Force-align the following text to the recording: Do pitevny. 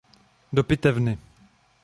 Do 0.55 0.63
pitevny. 0.69 1.13